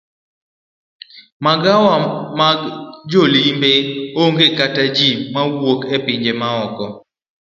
Magawa 1.45 1.95
mag 2.39 2.59
jolimbe 3.11 3.71
onge 4.23 4.47
koda 4.57 4.83
ji 4.95 5.09
mawuok 5.33 5.79
e 5.95 5.97
pinje 6.05 6.31
maoko. 6.41 6.85